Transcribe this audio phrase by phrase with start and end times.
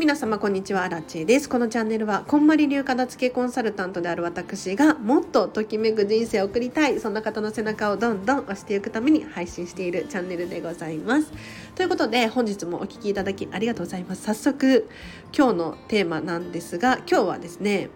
[0.00, 0.84] 皆様こんにちは。
[0.84, 1.46] アラチェです。
[1.46, 6.98] このチャンネルはこんまり流片付けコンサルタントである私がもっとときめく人生を送りたい。
[7.00, 11.30] そんな方の背中をどんどん押していくために配信しているチャンネルでございます。
[11.74, 14.22] ということで本日もお聞きいただきありがとうございます。
[14.22, 14.88] 早速
[15.36, 17.90] 今日のテーマなんですが今日はですね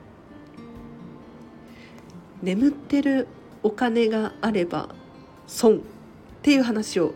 [2.42, 3.28] 眠ってる
[3.62, 4.90] お金があれば
[5.46, 5.80] 損っ
[6.42, 7.14] ていう話を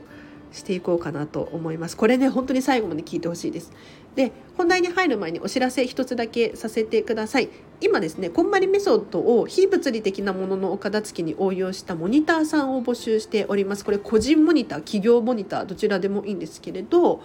[0.52, 1.96] していこうかなと思います。
[1.96, 3.72] これね本当に最後まで聞いてほしいです。
[4.14, 7.48] で本題に入る前にお知らせ一つだけさせてください。
[7.80, 13.84] 今ですねこんまりメソッドを非物理的なもののお片付けに応用したモニターさんを募集しております。
[13.84, 17.20] これ個人モニター企業モニターどちらでもいいんですけれど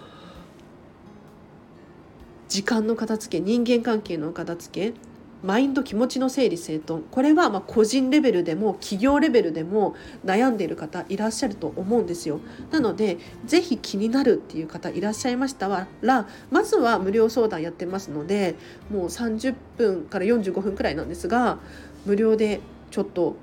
[2.48, 5.13] 時間の片付け人間関係の片付け
[5.44, 7.04] マインド気持ちの整理整頓。
[7.10, 9.94] これはま個人レベルでも企業レベルでも
[10.24, 12.40] 悩んでいる方いらっしゃると思うんですよ。
[12.70, 18.54] なので是非気になるっていう方いらっしゃいましたらまずは無料相談やってますので
[18.90, 21.58] もう30分から45分くらいなんですが
[22.06, 23.36] 無料でちょっと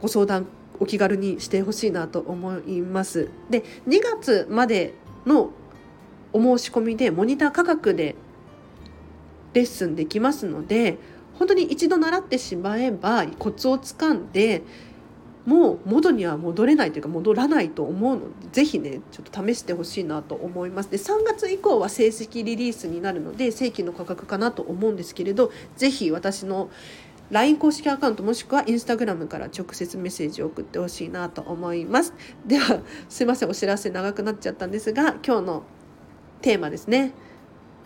[0.00, 0.46] ご相談
[0.78, 3.28] お気軽にしてほしいなと思います。
[3.50, 4.94] で2月まで
[5.26, 5.50] の
[6.32, 8.14] お申し込みでモニター価格で
[9.54, 10.98] レッスンできますので
[11.38, 14.62] 本当に一度習ってしまえばコツをつかんで
[15.46, 20.90] もう元には戻れないというか戻らないと思うのでぜひねちょっと試してほしいなと思います。
[20.90, 26.70] で3月以降は正式リリースになるので正規の価格かなと思うんですけれどぜひ私の
[27.30, 32.14] LINE 公式アカウントもしくは Instagram から直接メッセージを送ってほしいなと思います。
[32.46, 35.62] ではすいませんお知らせ長くなっちゃったんですが今日の
[36.40, 37.14] テーマですね。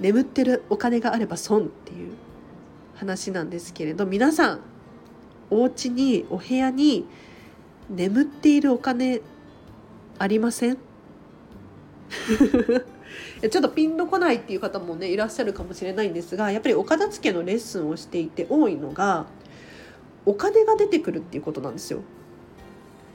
[0.01, 2.13] 眠ってるお金があれば損っていう
[2.97, 4.61] 話なんですけれど皆さん
[5.51, 7.07] お家にお部屋に
[7.89, 9.21] 眠っているお金
[10.19, 10.79] ありません？
[13.51, 19.27] ちょっとピンとこないっていう方もねいらっしゃるかもしれないんですがやっぱりお片付けのレッスンをしていて多いのが
[20.25, 22.01] お金が出てくるっていうことなんですよ。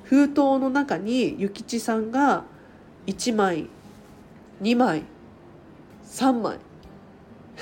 [0.03, 2.43] 封筒の中に諭吉さんが
[3.07, 3.67] 1枚
[4.61, 5.03] 2枚
[6.05, 6.57] 3枚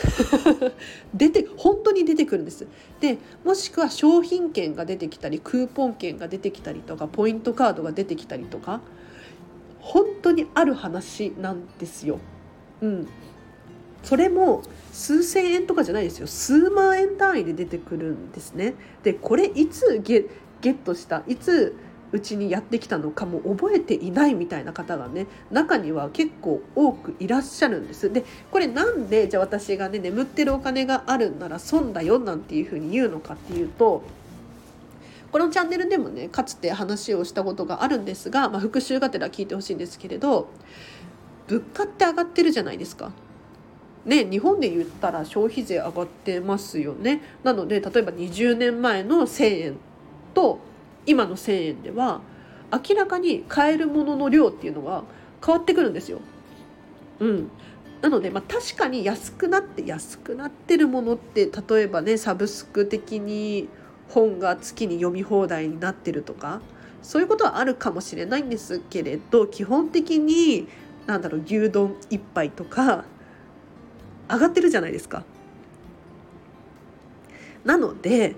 [1.13, 2.67] 出て本当に出てくるんです
[2.99, 8.81] でもしくは商品券が出てきたりクーポン券が出てきたりとかポイントカードが出てきたりとか
[9.79, 12.19] 本当にある話なんですよ。
[12.81, 13.07] うん、
[14.03, 14.61] それも
[14.91, 18.75] 数千円とかじゃないですよ数万円単位で出てくるんですね。
[19.03, 20.25] でこれいつゲ
[20.61, 21.75] ゲットしたいつ
[22.11, 28.11] うちにやってきたのかも覚えていないみたいな方がね中には結構多くいらっしゃるんです。
[28.11, 34.03] でこれなんでじゃあ私がね眠ってるお金があるんなら損だよなんていうふうに言うのかっていうと
[35.31, 40.49] このチャンネルでもねかつて話をしたことがあるんですが、まあ、復習がてら聞いてほしいんですけれど
[41.47, 43.11] 物価って上がってるじゃないですか。
[44.05, 49.77] ね、日本で言ったら消費税上がってますよねなので例えば20年前の1,000円
[50.33, 50.59] と
[51.09, 52.21] 今の1,000円では
[52.71, 55.03] 明らかに買えるものの量っていうのが
[55.43, 56.19] 変わってくるんですよ。
[57.19, 57.51] うん、
[58.01, 63.67] なので、まあ、確かに安くなって安くなってるものって例えばねサブスク的に
[64.07, 66.61] 本が月に読み放題になってるとか
[67.01, 70.67] そういうことはあるかもしれないんですけれど基本的に
[71.07, 73.03] 何だろう牛丼1杯とか
[74.29, 75.23] 上がってるじゃないですか。
[77.65, 78.35] なので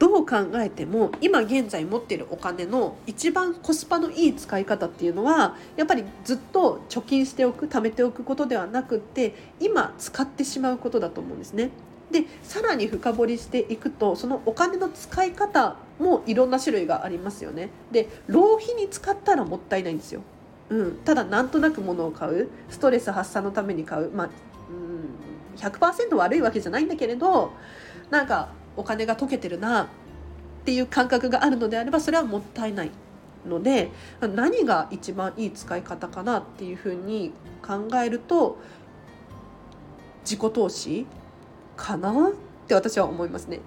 [0.00, 11.68] どう考えても今現在持っているお金の一番コスパのいい使い方っていうのはやっぱりずっと貯金しておく貯めておくことではなくって今使ってしまうことだと思うんですね。
[12.10, 17.68] でさらに深掘りしていくとそのお金の使い方もいろんな種類がありますよね。
[17.92, 20.22] で浪費に使ったらもったいないんですよ。
[20.70, 24.30] うん、ただなんとなく物を買うストレス発散のために買う、まあ、
[24.70, 27.52] うん、100%悪いわけじゃないんだけれど
[28.08, 28.48] なんか
[28.80, 29.86] お金が溶けてるなっ
[30.64, 32.90] ていう感覚があるのであればそれはもったいない
[33.46, 37.32] ので何が一番いい使い方かなっていうふうに
[37.62, 38.58] 考えると
[40.24, 41.06] 自己投資
[41.76, 42.32] かなっ
[42.66, 43.60] て私は思いますね。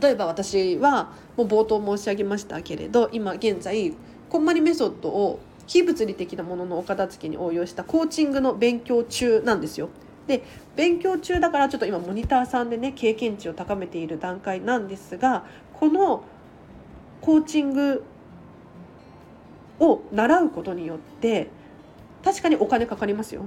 [0.00, 3.94] 例えば私はもう冒頭申し上げましたけれど今現在
[4.28, 9.88] こんまりメソッドを非物理的なもののお片付けに応用したコーチングの勉強中なんですよ。
[10.28, 10.44] で
[10.76, 16.22] 勉強中だからちょっと今モニターさんでね経験値を高めている段階なんですがこの
[17.20, 18.04] コーチング
[19.80, 21.48] を習うことによって
[22.22, 23.42] 確かにお金かかりますよ。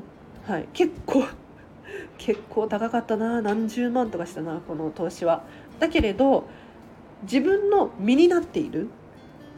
[0.47, 1.23] はい、結構
[2.17, 5.43] 結構高かったな何十万とかしたなこの投資は。
[5.79, 6.47] だけれど
[7.23, 8.89] 自分の身になっている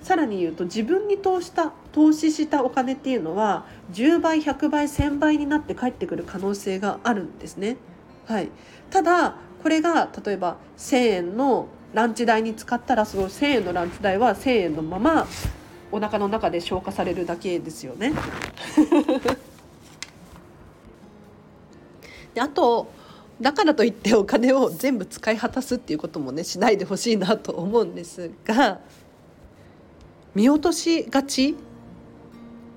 [0.04, 7.78] さらに言うと自分に投資した投資したお金っていうのは10倍100倍1000倍になって返ってくる可能性があるんですね。
[8.26, 8.50] はい、
[8.92, 15.26] ただこれが例えば1,000円のランチ代に使ったらその1,000円のランチ代は1,000円のまま
[15.92, 18.14] お腹の中で消化されるだけですよね。
[22.34, 22.92] であと
[23.40, 28.80] だからといってお金を全部使い果たすっていうこともねしないでほしいなと思うんですが
[30.36, 31.56] 見落としがち？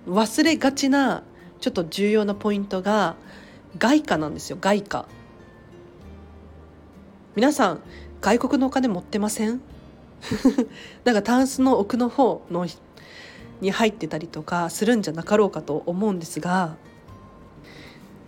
[0.06, 1.24] 忘れがちな
[1.60, 3.16] ちょっと重要なポイントが
[3.78, 5.08] 外貨なんですよ外貨。
[7.34, 7.80] 皆さん
[8.20, 9.60] 外国のお金持ってません？
[11.04, 12.66] なんかタンスの奥の方の
[13.60, 16.76] に入ってたりとかするんじゃなかろうかと思うんですが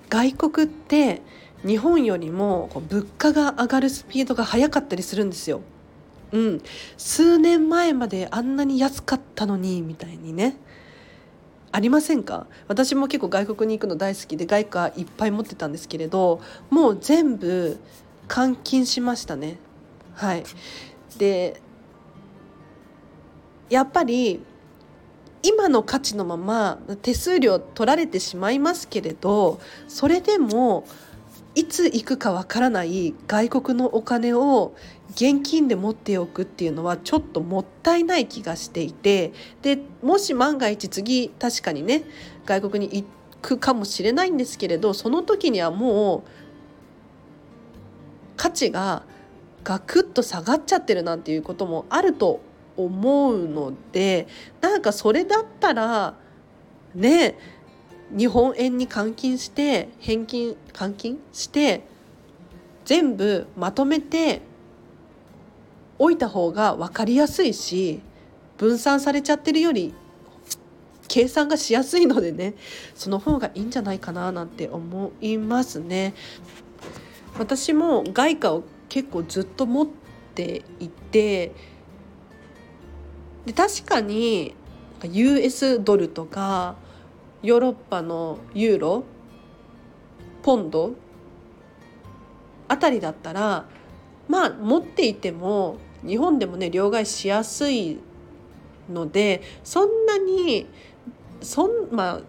[0.08, 1.22] 外国って
[1.66, 5.60] 日本よりも物価が上がるスピードが速かったりするんですよ。
[6.32, 6.62] うん、
[6.96, 10.56] 数年前まであんなに安かったのにみたいにね。
[11.70, 12.46] ありませんか？
[12.66, 16.40] 私も結構外国に行くの大好きで外貨いっぱい持ってたんですけれど
[16.70, 17.78] もう全部
[18.26, 19.58] 換金しましたね。
[20.14, 20.44] はい。
[21.19, 21.60] で
[23.69, 24.40] やっぱり
[25.42, 30.86] 今の価値のまま手数料取られてしまいますけれどそれでも
[31.58, 34.76] いつ行くかわからない外国のお金を
[35.10, 42.05] 現金で持っておくっていうのはちょっともったいない気がしていてでもし万が一次確かにね
[42.46, 43.08] 外国に行
[43.43, 46.22] くかもしれないんですけれどその時にはもう
[48.37, 49.02] 価値が
[49.64, 52.40] ガクッと下がっちゃってるなんていうこともあると
[52.76, 54.28] 思うので
[54.61, 56.14] なんかそれだったら
[56.94, 57.57] ねえ
[58.16, 61.82] 日本円に換金して返金換金して
[62.84, 64.40] 全部まとめて
[65.99, 68.00] おいた方が分かりやすいし
[68.56, 69.94] 分散されちゃってるより
[71.06, 72.55] 計算がしやすいのでね
[72.94, 76.14] その方がいいんじゃないかななんて思いますね。
[77.38, 79.88] 私も外貨を結構ずっと持っ
[80.34, 81.52] ていて
[83.46, 84.54] で確かに
[85.04, 86.76] US ドルとか
[87.43, 89.05] ヨーロッパのユーロ
[90.43, 90.94] ポンド
[92.69, 93.67] あたりだったら
[94.29, 95.76] まあ持っていても
[96.06, 97.99] 日本でもね両替しやすい
[98.90, 100.67] のでそんなに
[101.40, 102.20] そん,、まあ、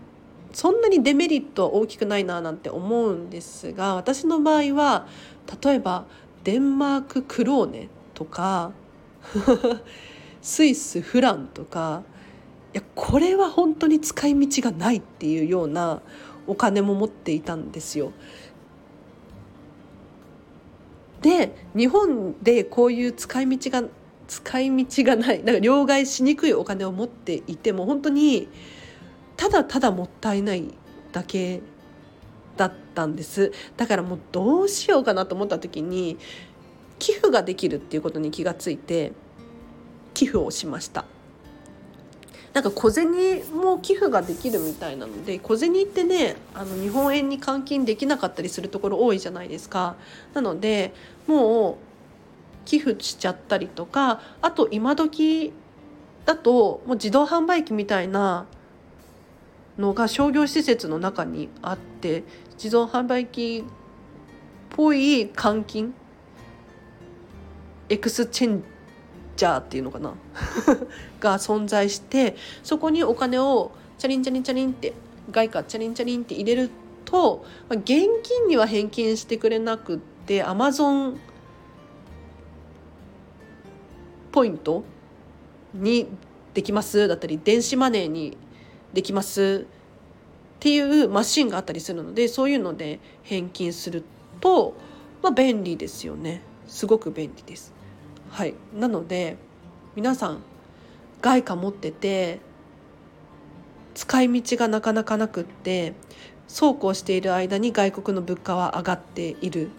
[0.53, 5.07] そんなにデメリットは大きくないななんて思うんですが私の場合は
[5.63, 6.05] 例えば
[6.43, 8.71] デンマーククローネとか
[10.41, 12.03] スイスフランとか
[12.73, 16.01] いやこれは本当に使い道がないっていうような
[16.45, 18.11] お金も持っていたんですよ。
[21.21, 23.87] で日本でこういう使い道が
[24.27, 28.47] 使い道がないなんか両替しにくいお金を持っていても本当に
[29.35, 30.63] ただただもったいない
[31.11, 31.61] だけ
[32.55, 36.17] だったんですだからもうどうしようかなと思った時に
[36.99, 39.13] 寄付ができるっていうことに気がついて
[40.13, 41.05] 寄付をしました。
[42.53, 43.11] なんか小銭
[43.53, 49.95] も寄付ができるみたいなので小銭ってねあの日本円に換金できなかったりするところ多いじゃないですか。
[50.33, 50.93] なので
[51.27, 51.75] もう
[52.65, 55.53] 寄付しちゃったりとかあと今時
[56.25, 58.45] だともう自動販売機みたいな
[59.77, 63.71] のが商業施設の中にあって自動販売機っ
[64.75, 65.93] ぽい換金
[67.87, 68.63] エクスチェン
[69.39, 70.13] ジャーっていうのかな？
[71.21, 74.93] が存在してそこにお金をチャリンチャリンチャリンって
[75.31, 76.69] 外貨チャリンチャリンって入れる
[77.05, 81.19] と、現金には返金してくれなくってアマゾン
[84.31, 84.83] ポイント
[85.73, 86.07] に
[86.53, 88.37] できますだったり電子マネーに
[88.93, 94.03] できますっていうマシンがあったりするのでそういうので返金する
[94.41, 94.75] と、
[95.23, 97.78] まあ、便利ですよねすごく便利です。
[98.29, 99.37] はい、なので
[99.95, 100.41] 皆さん
[101.21, 102.39] 外貨持ってて
[103.95, 105.93] 使い道がなかなかなくって
[106.47, 109.69] そうこうしている間に外国の物価は上がっている。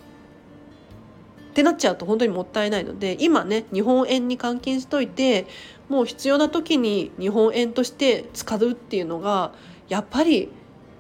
[1.51, 5.47] ってなっちゃうと本当にもったいないので今ね日本円に換金しといて
[5.89, 9.53] もう必要な時に日本円として使うっていうのが
[9.89, 10.49] やっぱり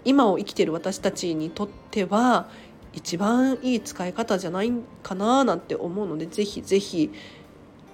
[0.05, 2.49] 今を生きてる私たちにとっては
[2.93, 4.73] 一番いい使い方じゃない
[5.05, 7.11] かななんて思うのでぜひぜひ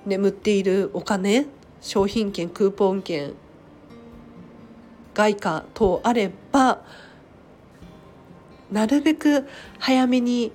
[0.07, 1.47] 眠っているお金
[1.81, 3.35] 商品券クーポン券
[5.15, 6.81] 外貨等あれば
[8.71, 9.47] なるべく
[9.79, 10.53] 早めに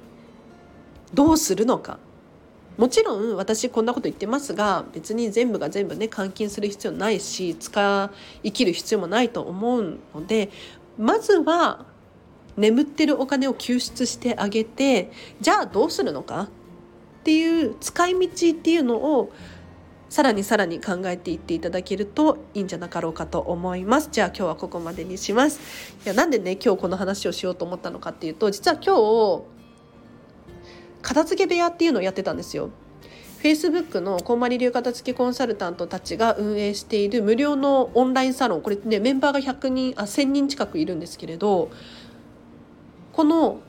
[1.14, 2.00] どうするのか。
[2.78, 8.10] もちろん私こんなこと言ってますが別に全部が全部ね換金する必要ないし使
[8.42, 10.50] い生きる必要もないと思うので
[10.98, 11.86] まずは
[12.58, 16.50] 眠ってるお金を救出してあげてじゃあどうするのか。
[17.22, 19.32] っていう使い道っていうのを
[20.10, 24.10] さらにさらに考えていっていただけるといいんじゃなかろうかと思います。
[24.12, 25.60] じゃあ今日はここまでにします。
[26.04, 29.44] いやなんでね今日この話をしようと思ったのかっていうと実は今日
[31.04, 32.72] 片付け部屋っていうのをやってたんですよ。
[33.44, 38.62] Facebook のこんまり流片付けコンサルタントたちが運営している無料のオンラインサロン。
[38.62, 41.70] これねメンバーが100人あ1000人近くいるんですけれど
[43.14, 43.62] この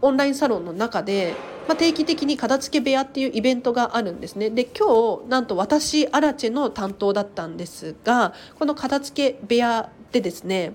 [0.00, 1.34] オンラインサロンの中で、
[1.66, 4.50] まあ、定期的に片付け部屋っていうイベントがあるんですね。
[4.50, 10.72] で今日なんと私アラチェの担当だったんですがこの片付け部屋でですね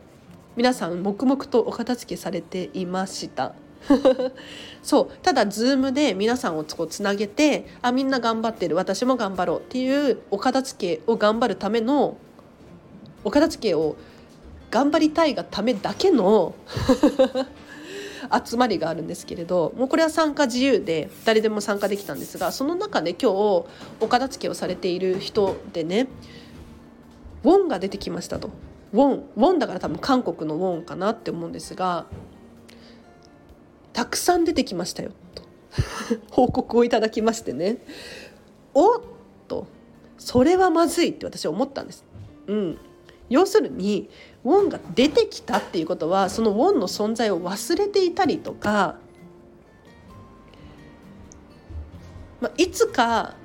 [0.56, 3.53] 皆さん黙々とお片付けされていました。
[4.82, 12.18] そうただ Zoom で皆さんをつなげてあみんな頑張ってる私も頑張ろうっていうお片付けを頑張るための
[13.25, 13.98] お片付けを
[14.72, 16.56] 頑張りたいがためだけの
[18.46, 23.36] 集まりがあるんですけれどもうこれは参加自由で誰でも参加できたんですがその中で今日
[24.00, 26.08] お片付けをされている人でね
[27.44, 28.50] ウォンが出てきましたと。
[28.94, 32.06] ウォンウォンだから多分韓国のウォンかなって思うんですが
[33.92, 35.44] たくさん出てきましたよと。
[36.32, 37.77] 報告をいただきましてね。
[38.74, 39.01] おっ
[39.48, 39.68] と
[40.18, 42.06] それはまずいって私は思ったんです。
[42.48, 42.77] うん、
[43.30, 44.10] 要するに
[44.46, 48.96] ウォンが出てきたっていうことはそのウォンの存在を忘れていたりとか、
[52.42, 53.36] まあ、いつか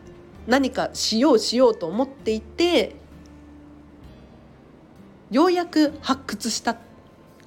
[0.46, 2.96] 何かしようしようと思っていて
[5.30, 6.76] ようやく発掘した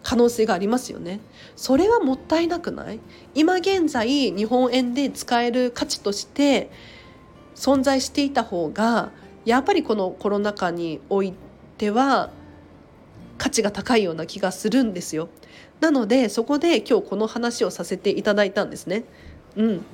[0.04, 1.20] 可能性がありますよね。
[1.56, 3.00] それはもったいなくない？
[3.36, 6.72] 今現在日本円で使える価値として
[7.56, 9.12] 存在していた方が
[9.46, 11.34] やっぱりこのコロナ禍におい
[11.78, 12.32] ては
[13.38, 15.30] 価値が高いような気がするんですよ。
[15.80, 19.04] なのでそこで今日この話をさせていただいたんですね。
[19.56, 19.86] うん、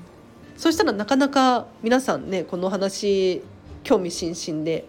[0.58, 3.41] そしたらなかなか皆さんねこの話
[3.84, 4.86] 興味津々で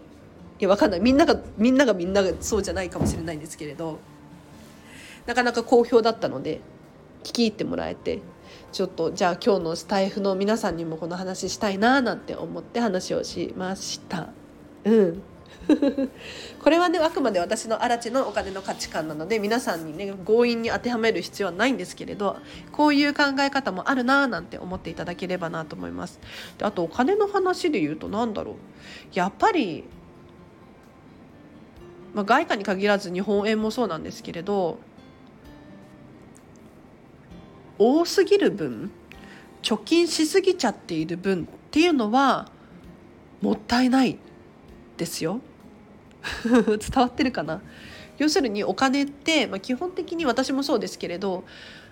[0.59, 3.99] いやわかんないみんながみんながみんながそうじゃないかもしれないんですけれど
[5.25, 6.59] なかなか好評だったので
[7.23, 8.19] 聞き入ってもらえて
[8.71, 14.29] ちょっとじゃあ今日のスタイフの皆さんにもこの話したいななんて思って話をしました。
[14.83, 15.21] うん
[16.63, 22.37] これはねあくまで私のアラチのお金の価値観なので皆さんにね強引に当てはめる必要はないんですけれど
[22.71, 26.19] こういう考え方もあるなーなんて思っていただければなと思います。
[26.57, 28.55] であとお金の話で言うと何だろう
[29.13, 29.83] やっぱり、
[32.13, 34.79] まあ、外貨に限らず日本円もそうなんですけれど
[37.77, 38.91] 多すぎる分
[39.61, 42.49] 貯金しすぎちゃっている分っていうのは
[43.41, 44.17] もったいない
[44.99, 45.39] ですよ。
[46.43, 47.61] 伝わってるかな？
[48.19, 51.45] 要するにお金って、まあ、基本的に私もそうですけれど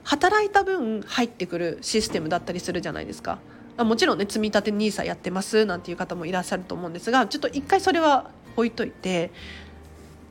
[0.04, 3.40] 働いた分入ってくるシステムだったりするじゃないですか。
[3.78, 9.32] もちろんね積み立て NISA やってますなんていう方もいらっしゃると思うんですがちょっと一回それは置いといて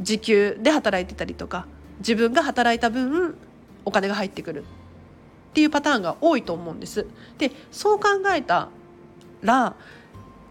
[0.00, 1.66] 時給で働いてたりとか
[2.00, 3.36] 自分が働いた分
[3.84, 4.64] お金が入ってくるっ
[5.54, 7.06] ていうパターンが多いと思うんです。
[7.38, 8.68] でそう考えた
[9.42, 9.76] ら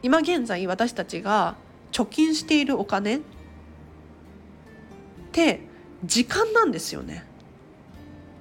[0.02, 1.58] 今現在私たちが
[1.96, 3.22] 貯金しているお金っ
[5.32, 5.62] て
[6.04, 7.26] 時間なんですよね。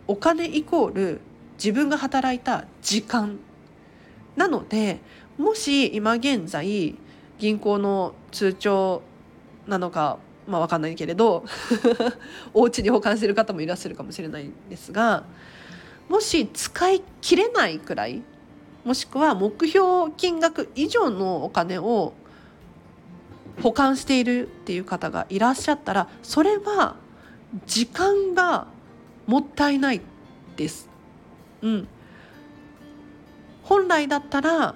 [0.08, 1.20] お金イコール
[1.56, 3.38] 自分が働いた時間
[4.34, 4.98] なので
[5.38, 6.96] もし今現在
[7.38, 9.02] 銀行の通帳
[9.68, 10.18] なのか
[10.48, 11.44] まあ分かんないけれど
[12.52, 15.24] お家に保管してる方もいらっしゃるかもしれないんですが
[16.08, 18.20] もし使い切れないくらい
[18.84, 22.14] もしくは目標金額以上のお金を
[23.62, 26.96] 保管しているっていう方がいらっしゃったらそれは
[27.66, 28.66] 時間が
[29.26, 30.00] もったいない
[30.56, 30.88] です。
[31.62, 31.88] うん、
[33.62, 34.74] 本来だったら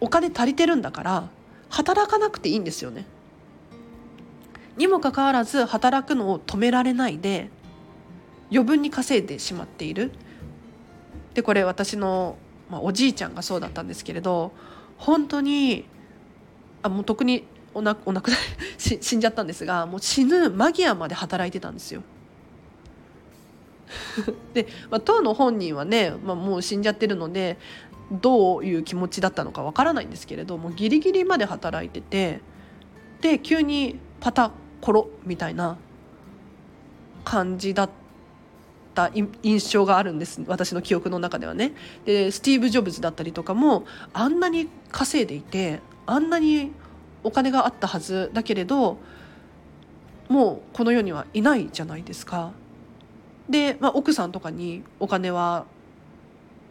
[0.00, 1.28] お金足りてるんだから
[1.68, 3.06] 働かなくていいんですよね。
[4.76, 7.50] にもかかわらず働くのを止められないで
[8.50, 10.10] 余分に稼いでしまっている。
[11.34, 12.36] でこれ私の、
[12.70, 14.52] まあ、おじいちゃんがそうだったんですけれど
[14.96, 15.84] 本当に
[16.82, 17.44] あもう特に
[17.74, 18.32] お亡くなり
[19.00, 22.02] 死んじゃったんですがもう死ぬ間際まで働いてたんですよ。
[24.54, 27.58] で、まあ、当の本人はね、まあ、もう死んじゃってるので
[28.12, 32.40] どういう気持ちだったのかわからないんですけれどもギリギリまで働いてて
[33.20, 35.76] で急にパタコロみたいな
[37.24, 37.90] 感じだっ
[38.94, 39.10] た
[39.42, 41.72] 印象があるんです私の記憶の中ではね。
[42.04, 46.72] でスティーブ・ジョブズだったりとかもあんなに稼いでいてあんなに
[47.22, 48.98] お金があったはずだけれど
[50.28, 52.52] もうこの世にはいないじゃないですか。
[53.48, 55.66] で、まあ、奥さんとかにお金は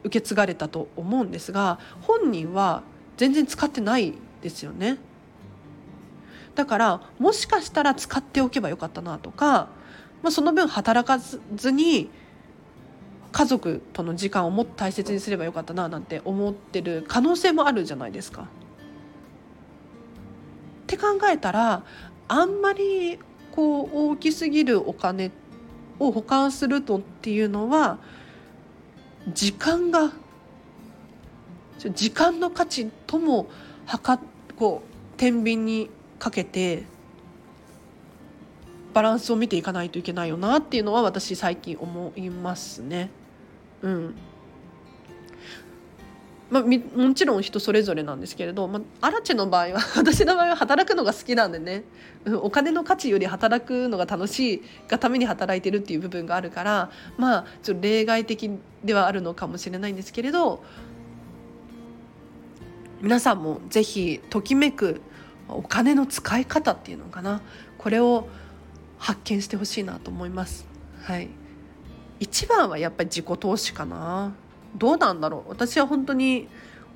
[0.04, 2.84] 受け継がれたと思うんですが本人は
[3.18, 4.98] 全然使ってないですよね。
[6.56, 9.70] だからもしかしたら使っておけばよかったなとか、
[10.22, 12.10] まあ、その分働かずに
[13.32, 18.48] 家族との時間をもっと大切にすればよかったななんて思ってる可能性もあるじゃないですか。
[21.00, 21.84] 考えたら
[22.28, 23.20] あんまり
[23.52, 25.32] こう大きすぎるお金
[26.00, 27.98] を保管するとっていうのは
[29.34, 30.12] 時間が
[31.80, 33.50] 時間の価値とも
[33.86, 34.20] 測
[34.58, 35.90] こう天秤に
[36.20, 36.84] かけて
[38.94, 43.10] バランスを見ていかないといけないよなっていうのは私最近思いますね。
[43.82, 44.16] うん
[46.50, 51.84] まあ、もちろん人それぞれなんですけれど、まあ、アラチェの場合は 私の場合は働くのが好きなんでね、
[52.42, 58.52] お金の価値より働くのが楽しいがために働いてるっていう部分があるからまあちょっと例外的
[58.84, 60.64] ではあるのかもしれないんですけれど
[63.02, 65.02] 皆さんもぜひときめく
[65.48, 67.42] お金の使い方っていうのかな。
[67.78, 68.28] これを
[68.98, 70.68] 発見してほしいなと思います。
[71.02, 71.30] はい、
[72.20, 74.34] 一番はやっぱり自己投資かな。
[74.76, 76.48] どうなんだろう私は本当に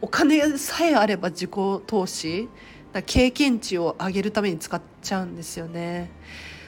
[0.01, 1.51] お金さえあれば自己
[1.88, 2.50] 投資
[3.06, 6.12] 経験値を上げるために使っちゃうんですよね。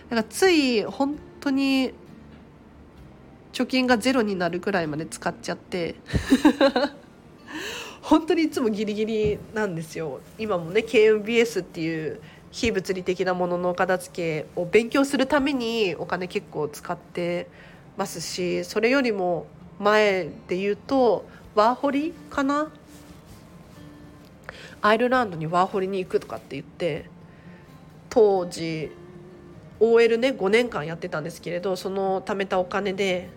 [0.09, 1.93] だからつい本当に
[3.53, 5.95] 貯金がゼロになるくらいまで使っちゃって
[8.01, 12.19] 本当にいつもギリギリなんですよ今もね KMBS っていう
[12.51, 17.47] 非物理的なものの片付けを勉強するためにお金結構使って
[17.97, 19.47] ますしそれよりも
[19.79, 22.71] 前で言うとワーホリかな？
[24.81, 27.09] アイルランドにワーホリに行くとかって言って
[28.09, 28.91] 当時
[29.79, 33.29] OL ね5年間やってたんですけれどその貯めたお金で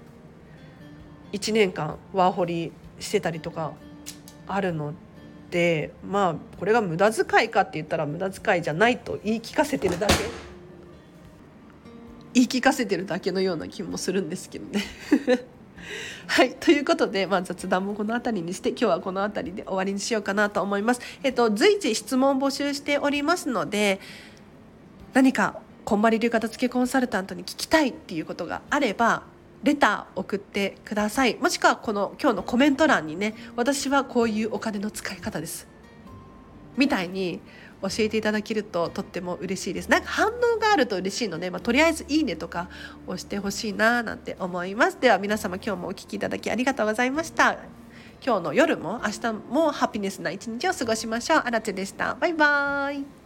[1.32, 3.72] 1年間ワーホリしてたりとか
[4.46, 4.92] あるの
[5.50, 10.14] でまあこれが無駄遣いかって言ったら無駄遣いじゃないと言い聞かせてるだけ。
[12.34, 14.84] 言い聞かせてるだけのような気もするんですけどね。
[16.30, 21.00] はいということで、まあ、雑談もこの辺りにして今日はこの辺りで終わりにしようかなと思います。
[21.22, 23.98] えっと、随時質問募集しておりますので
[25.14, 29.22] 何かこんまり流片付けコンサルタントに聞きたいっていうことがあれば
[29.62, 35.66] レター送ってくださいもしくはこの今日のコメント欄にね私はこういうお金の使い方です
[36.76, 37.40] みたいに
[37.82, 39.90] 教えていただけるととっても嬉しいです。
[39.90, 42.68] なんか反応があると嬉しいので、まあ、とりあえずいいねとか
[43.06, 44.98] 押してほしいななんて思います。
[45.00, 47.58] では皆様今日もお聴きいただきありがとうございました。
[48.24, 51.42] 今日の夜も明日もハピネスな一日を過ごしましょう。
[51.44, 52.14] あらでした。
[52.16, 53.17] バイバーイ。